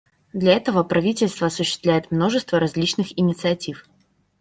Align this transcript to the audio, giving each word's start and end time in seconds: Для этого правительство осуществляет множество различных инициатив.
Для 0.33 0.53
этого 0.53 0.81
правительство 0.83 1.45
осуществляет 1.45 2.09
множество 2.09 2.59
различных 2.59 3.19
инициатив. 3.19 3.87